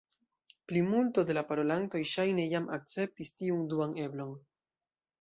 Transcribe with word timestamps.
Plimulto 0.71 1.25
de 1.27 1.35
la 1.39 1.43
parolantoj 1.51 2.03
ŝajne 2.15 2.49
jam 2.57 2.67
akceptis 2.81 3.37
tiun 3.39 3.65
duan 3.75 3.97
eblon. 4.09 4.37